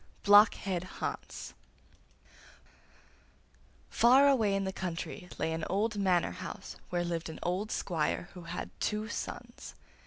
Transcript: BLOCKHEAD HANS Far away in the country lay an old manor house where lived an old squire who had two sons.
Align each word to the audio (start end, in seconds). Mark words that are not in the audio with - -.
BLOCKHEAD 0.23 0.83
HANS 0.99 1.53
Far 3.91 4.27
away 4.27 4.55
in 4.55 4.63
the 4.63 4.73
country 4.73 5.29
lay 5.37 5.53
an 5.53 5.63
old 5.69 5.95
manor 5.99 6.31
house 6.31 6.75
where 6.89 7.05
lived 7.05 7.29
an 7.29 7.37
old 7.43 7.69
squire 7.71 8.27
who 8.33 8.45
had 8.45 8.71
two 8.79 9.07
sons. 9.09 9.75